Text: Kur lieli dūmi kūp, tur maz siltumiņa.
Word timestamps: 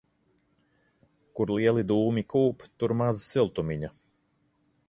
Kur 1.39 1.53
lieli 1.57 1.85
dūmi 1.93 2.25
kūp, 2.35 2.67
tur 2.81 2.97
maz 3.03 3.23
siltumiņa. 3.29 3.95